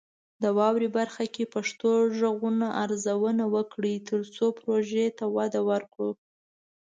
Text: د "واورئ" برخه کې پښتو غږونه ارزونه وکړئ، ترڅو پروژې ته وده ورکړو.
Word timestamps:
د 0.41 0.43
"واورئ" 0.57 0.89
برخه 0.97 1.25
کې 1.33 1.51
پښتو 1.53 1.89
غږونه 2.17 2.67
ارزونه 2.83 3.43
وکړئ، 3.55 3.95
ترڅو 4.09 4.45
پروژې 4.59 5.07
ته 5.17 5.25
وده 5.35 5.61
ورکړو. 5.69 6.09